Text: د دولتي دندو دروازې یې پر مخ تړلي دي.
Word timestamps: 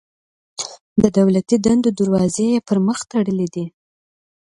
د 1.01 1.03
دولتي 1.17 1.55
دندو 1.65 1.89
دروازې 1.99 2.45
یې 2.53 2.59
پر 2.67 2.77
مخ 2.87 2.99
تړلي 3.11 3.47
دي. 3.55 3.65